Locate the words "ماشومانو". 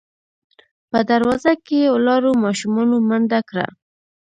2.45-2.95